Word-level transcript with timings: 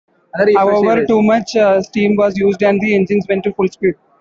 However, 0.57 1.05
too 1.05 1.21
much 1.21 1.53
steam 1.83 2.15
was 2.15 2.35
used 2.35 2.63
and 2.63 2.81
the 2.81 2.95
engines 2.95 3.27
went 3.29 3.43
to 3.43 3.53
full 3.53 3.67
speed. 3.67 3.93